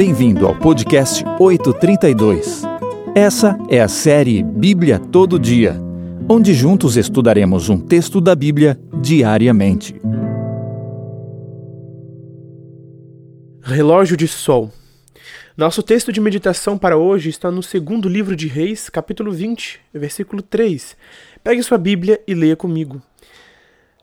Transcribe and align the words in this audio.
Bem-vindo 0.00 0.46
ao 0.46 0.58
podcast 0.58 1.22
832. 1.38 2.62
Essa 3.14 3.58
é 3.68 3.82
a 3.82 3.86
série 3.86 4.42
Bíblia 4.42 4.98
Todo 4.98 5.38
Dia, 5.38 5.76
onde 6.26 6.54
juntos 6.54 6.96
estudaremos 6.96 7.68
um 7.68 7.78
texto 7.78 8.18
da 8.18 8.34
Bíblia 8.34 8.80
diariamente. 8.94 9.94
Relógio 13.60 14.16
de 14.16 14.26
Sol. 14.26 14.72
Nosso 15.54 15.82
texto 15.82 16.10
de 16.10 16.18
meditação 16.18 16.78
para 16.78 16.96
hoje 16.96 17.28
está 17.28 17.50
no 17.50 17.62
segundo 17.62 18.08
livro 18.08 18.34
de 18.34 18.48
Reis, 18.48 18.88
capítulo 18.88 19.30
20, 19.30 19.80
versículo 19.92 20.40
3. 20.40 20.96
Pegue 21.44 21.62
sua 21.62 21.76
Bíblia 21.76 22.22
e 22.26 22.32
leia 22.32 22.56
comigo. 22.56 23.02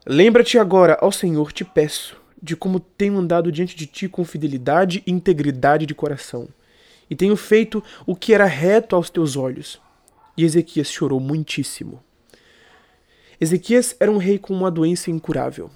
Lembra-te 0.06 0.60
agora, 0.60 0.96
ao 1.00 1.10
Senhor 1.10 1.50
te 1.50 1.64
peço, 1.64 2.16
de 2.42 2.56
como 2.56 2.80
tenho 2.80 3.18
andado 3.18 3.50
diante 3.50 3.76
de 3.76 3.86
ti 3.86 4.08
com 4.08 4.24
fidelidade 4.24 5.02
e 5.06 5.10
integridade 5.10 5.86
de 5.86 5.94
coração, 5.94 6.48
e 7.10 7.16
tenho 7.16 7.36
feito 7.36 7.82
o 8.06 8.14
que 8.14 8.34
era 8.34 8.44
reto 8.44 8.94
aos 8.94 9.10
teus 9.10 9.36
olhos. 9.36 9.80
E 10.36 10.44
Ezequias 10.44 10.90
chorou 10.90 11.18
muitíssimo. 11.18 12.02
Ezequias 13.40 13.96
era 13.98 14.10
um 14.10 14.18
rei 14.18 14.38
com 14.38 14.52
uma 14.52 14.70
doença 14.70 15.10
incurável. 15.10 15.70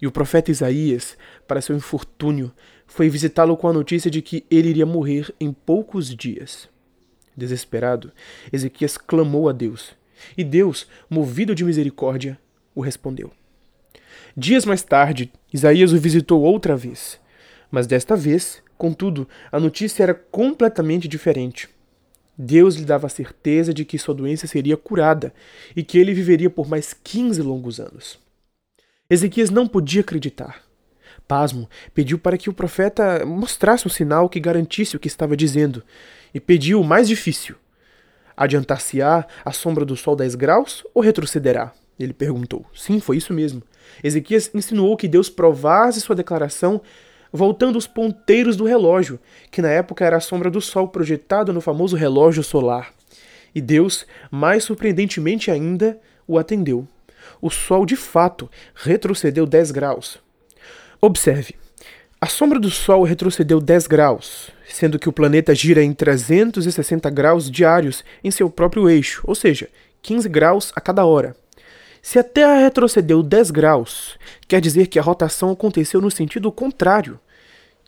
E 0.00 0.06
o 0.06 0.12
profeta 0.12 0.50
Isaías, 0.50 1.16
para 1.46 1.62
seu 1.62 1.74
infortúnio, 1.74 2.52
foi 2.86 3.08
visitá-lo 3.08 3.56
com 3.56 3.68
a 3.68 3.72
notícia 3.72 4.10
de 4.10 4.20
que 4.20 4.44
ele 4.50 4.68
iria 4.68 4.84
morrer 4.84 5.34
em 5.40 5.52
poucos 5.52 6.14
dias. 6.14 6.68
Desesperado, 7.36 8.12
Ezequias 8.52 8.96
clamou 8.96 9.48
a 9.48 9.52
Deus, 9.52 9.92
e 10.36 10.44
Deus, 10.44 10.86
movido 11.08 11.54
de 11.54 11.64
misericórdia, 11.64 12.38
o 12.74 12.80
respondeu. 12.80 13.32
Dias 14.36 14.64
mais 14.64 14.82
tarde, 14.82 15.32
Isaías 15.52 15.92
o 15.92 15.98
visitou 15.98 16.42
outra 16.42 16.76
vez. 16.76 17.20
Mas 17.70 17.86
desta 17.86 18.16
vez, 18.16 18.60
contudo, 18.76 19.28
a 19.52 19.60
notícia 19.60 20.02
era 20.02 20.12
completamente 20.12 21.06
diferente. 21.06 21.68
Deus 22.36 22.74
lhe 22.74 22.84
dava 22.84 23.06
a 23.06 23.10
certeza 23.10 23.72
de 23.72 23.84
que 23.84 23.96
sua 23.96 24.12
doença 24.12 24.48
seria 24.48 24.76
curada 24.76 25.32
e 25.76 25.84
que 25.84 25.98
ele 25.98 26.12
viveria 26.12 26.50
por 26.50 26.66
mais 26.66 26.92
15 26.92 27.40
longos 27.42 27.78
anos. 27.78 28.18
Ezequias 29.08 29.50
não 29.50 29.68
podia 29.68 30.00
acreditar. 30.00 30.62
Pasmo, 31.28 31.70
pediu 31.94 32.18
para 32.18 32.36
que 32.36 32.50
o 32.50 32.54
profeta 32.54 33.24
mostrasse 33.24 33.86
um 33.86 33.90
sinal 33.90 34.28
que 34.28 34.40
garantisse 34.40 34.96
o 34.96 34.98
que 34.98 35.06
estava 35.06 35.36
dizendo, 35.36 35.80
e 36.34 36.40
pediu 36.40 36.80
o 36.80 36.84
mais 36.84 37.06
difícil: 37.06 37.54
Adiantar-se-á 38.36 39.26
a 39.44 39.52
sombra 39.52 39.84
do 39.84 39.96
sol 39.96 40.16
10 40.16 40.34
graus 40.34 40.84
ou 40.92 41.00
retrocederá? 41.00 41.72
Ele 41.98 42.12
perguntou. 42.12 42.64
Sim, 42.74 43.00
foi 43.00 43.16
isso 43.16 43.32
mesmo. 43.32 43.62
Ezequias 44.02 44.50
insinuou 44.54 44.96
que 44.96 45.08
Deus 45.08 45.28
provasse 45.28 46.00
sua 46.00 46.16
declaração 46.16 46.80
voltando 47.32 47.76
os 47.76 47.86
ponteiros 47.86 48.56
do 48.56 48.64
relógio, 48.64 49.18
que 49.50 49.60
na 49.60 49.68
época 49.68 50.04
era 50.04 50.16
a 50.16 50.20
sombra 50.20 50.50
do 50.50 50.60
sol 50.60 50.88
projetado 50.88 51.52
no 51.52 51.60
famoso 51.60 51.96
relógio 51.96 52.44
solar. 52.44 52.92
E 53.54 53.60
Deus, 53.60 54.06
mais 54.30 54.64
surpreendentemente 54.64 55.50
ainda, 55.50 55.98
o 56.26 56.38
atendeu. 56.38 56.86
O 57.40 57.50
sol 57.50 57.84
de 57.84 57.96
fato 57.96 58.50
retrocedeu 58.74 59.46
10 59.46 59.70
graus. 59.70 60.18
Observe. 61.00 61.54
A 62.24 62.26
sombra 62.26 62.58
do 62.58 62.70
Sol 62.70 63.02
retrocedeu 63.02 63.60
10 63.60 63.86
graus, 63.86 64.50
sendo 64.66 64.98
que 64.98 65.10
o 65.10 65.12
planeta 65.12 65.54
gira 65.54 65.82
em 65.82 65.92
360 65.92 67.10
graus 67.10 67.50
diários 67.50 68.02
em 68.24 68.30
seu 68.30 68.48
próprio 68.48 68.88
eixo, 68.88 69.22
ou 69.26 69.34
seja, 69.34 69.68
15 70.00 70.26
graus 70.30 70.72
a 70.74 70.80
cada 70.80 71.04
hora. 71.04 71.36
Se 72.04 72.18
a 72.18 72.22
Terra 72.22 72.58
retrocedeu 72.58 73.22
10 73.22 73.50
graus, 73.50 74.18
quer 74.46 74.60
dizer 74.60 74.88
que 74.88 74.98
a 74.98 75.02
rotação 75.02 75.50
aconteceu 75.50 76.02
no 76.02 76.10
sentido 76.10 76.52
contrário. 76.52 77.18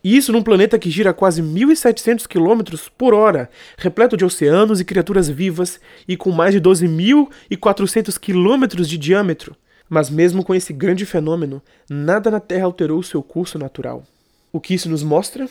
E 0.03 0.17
isso 0.17 0.33
num 0.33 0.43
planeta 0.43 0.79
que 0.79 0.91
gira 0.91 1.13
quase 1.13 1.43
1.700 1.43 2.27
km 2.27 2.79
por 2.97 3.13
hora, 3.13 3.51
repleto 3.77 4.17
de 4.17 4.25
oceanos 4.25 4.81
e 4.81 4.87
criaturas 4.87 5.29
vivas 5.29 5.79
e 6.09 6.17
com 6.17 6.31
mais 6.31 6.55
de 6.55 6.61
12.400 6.63 8.19
km 8.19 8.83
de 8.83 8.97
diâmetro. 8.97 9.55
Mas 9.87 10.09
mesmo 10.09 10.43
com 10.43 10.55
esse 10.55 10.73
grande 10.73 11.05
fenômeno, 11.05 11.61
nada 11.87 12.31
na 12.31 12.41
Terra 12.41 12.65
alterou 12.65 13.03
seu 13.03 13.23
curso 13.23 13.59
natural. 13.59 14.03
O 14.51 14.59
que 14.59 14.73
isso 14.73 14.89
nos 14.89 15.03
mostra? 15.03 15.47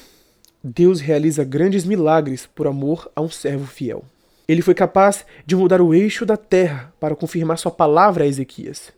Deus 0.63 0.99
realiza 0.99 1.43
grandes 1.43 1.85
milagres 1.85 2.47
por 2.47 2.65
amor 2.65 3.11
a 3.15 3.21
um 3.21 3.29
servo 3.29 3.67
fiel. 3.67 4.03
Ele 4.47 4.61
foi 4.61 4.73
capaz 4.73 5.25
de 5.45 5.55
mudar 5.55 5.81
o 5.81 5.93
eixo 5.93 6.25
da 6.25 6.37
terra 6.37 6.93
para 6.99 7.15
confirmar 7.15 7.57
sua 7.57 7.71
palavra 7.71 8.23
a 8.23 8.27
Ezequias. 8.27 8.93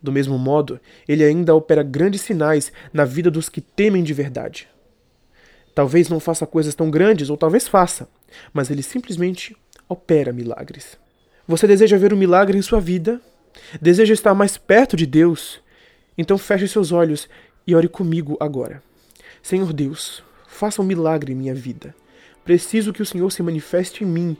Do 0.00 0.12
mesmo 0.12 0.38
modo, 0.38 0.80
ele 1.08 1.24
ainda 1.24 1.54
opera 1.54 1.82
grandes 1.82 2.20
sinais 2.20 2.72
na 2.92 3.04
vida 3.04 3.30
dos 3.30 3.48
que 3.48 3.60
temem 3.60 4.04
de 4.04 4.14
verdade. 4.14 4.68
Talvez 5.74 6.08
não 6.08 6.20
faça 6.20 6.46
coisas 6.46 6.74
tão 6.74 6.90
grandes, 6.90 7.30
ou 7.30 7.36
talvez 7.36 7.66
faça, 7.66 8.08
mas 8.52 8.70
ele 8.70 8.82
simplesmente 8.82 9.56
opera 9.88 10.32
milagres. 10.32 10.96
Você 11.46 11.66
deseja 11.66 11.96
ver 11.96 12.12
um 12.12 12.16
milagre 12.16 12.56
em 12.56 12.62
sua 12.62 12.80
vida? 12.80 13.20
Deseja 13.80 14.14
estar 14.14 14.34
mais 14.34 14.56
perto 14.56 14.96
de 14.96 15.06
Deus? 15.06 15.60
Então 16.16 16.38
feche 16.38 16.68
seus 16.68 16.92
olhos 16.92 17.28
e 17.66 17.74
ore 17.74 17.88
comigo 17.88 18.36
agora. 18.38 18.82
Senhor 19.42 19.72
Deus, 19.72 20.22
faça 20.46 20.82
um 20.82 20.84
milagre 20.84 21.32
em 21.32 21.36
minha 21.36 21.54
vida. 21.54 21.94
Preciso 22.44 22.92
que 22.92 23.02
o 23.02 23.06
Senhor 23.06 23.30
se 23.30 23.42
manifeste 23.42 24.04
em 24.04 24.06
mim 24.06 24.36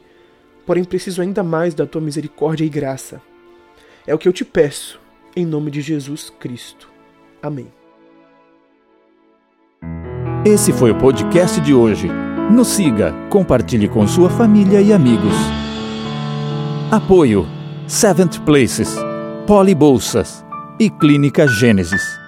porém 0.68 0.84
preciso 0.84 1.22
ainda 1.22 1.42
mais 1.42 1.72
da 1.72 1.86
tua 1.86 1.98
misericórdia 1.98 2.62
e 2.62 2.68
graça. 2.68 3.22
É 4.06 4.14
o 4.14 4.18
que 4.18 4.28
eu 4.28 4.32
te 4.34 4.44
peço, 4.44 5.00
em 5.34 5.46
nome 5.46 5.70
de 5.70 5.80
Jesus 5.80 6.28
Cristo. 6.38 6.90
Amém. 7.42 7.68
Esse 10.44 10.70
foi 10.70 10.90
o 10.90 10.98
podcast 10.98 11.58
de 11.62 11.72
hoje. 11.72 12.06
Nos 12.52 12.68
siga, 12.68 13.14
compartilhe 13.30 13.88
com 13.88 14.06
sua 14.06 14.28
família 14.28 14.82
e 14.82 14.92
amigos. 14.92 15.34
Apoio: 16.90 17.46
Seventh 17.86 18.40
Places, 18.40 18.94
Poli 19.46 19.74
Bolsas 19.74 20.44
e 20.78 20.90
Clínica 20.90 21.48
Gênesis. 21.48 22.27